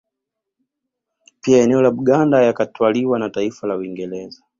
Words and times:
Pia 1.41 1.63
eneo 1.63 1.81
la 1.81 1.91
Buganada 1.91 2.43
yakatwaliwa 2.43 3.19
na 3.19 3.29
taifa 3.29 3.67
la 3.67 3.75
Uingereza 3.77 4.41